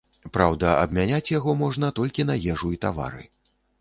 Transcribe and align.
Праўда, 0.35 0.69
абмяняць 0.85 1.33
яго 1.33 1.55
можна 1.61 1.91
толькі 1.99 2.25
на 2.31 2.39
ежу 2.55 2.67
і 2.77 2.81
тавары. 2.87 3.23